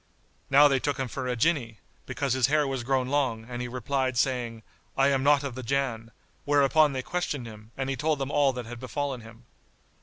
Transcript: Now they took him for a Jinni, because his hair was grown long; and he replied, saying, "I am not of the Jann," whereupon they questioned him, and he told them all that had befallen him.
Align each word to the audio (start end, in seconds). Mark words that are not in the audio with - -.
Now 0.49 0.67
they 0.67 0.79
took 0.79 0.97
him 0.97 1.07
for 1.07 1.27
a 1.27 1.35
Jinni, 1.35 1.77
because 2.07 2.33
his 2.33 2.47
hair 2.47 2.65
was 2.67 2.83
grown 2.83 3.09
long; 3.09 3.45
and 3.47 3.61
he 3.61 3.67
replied, 3.67 4.17
saying, 4.17 4.63
"I 4.97 5.09
am 5.09 5.21
not 5.21 5.43
of 5.43 5.53
the 5.53 5.61
Jann," 5.61 6.09
whereupon 6.43 6.93
they 6.93 7.03
questioned 7.03 7.45
him, 7.45 7.69
and 7.77 7.87
he 7.87 7.95
told 7.95 8.17
them 8.17 8.31
all 8.31 8.51
that 8.53 8.65
had 8.65 8.79
befallen 8.79 9.21
him. 9.21 9.43